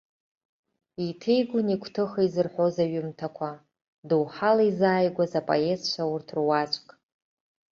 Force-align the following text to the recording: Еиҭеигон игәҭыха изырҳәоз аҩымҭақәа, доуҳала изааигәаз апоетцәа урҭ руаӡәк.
Еиҭеигон 1.01 1.67
игәҭыха 1.73 2.21
изырҳәоз 2.27 2.75
аҩымҭақәа, 2.83 3.49
доуҳала 4.07 4.63
изааигәаз 4.69 5.33
апоетцәа 5.39 6.03
урҭ 6.13 6.27
руаӡәк. 6.37 6.87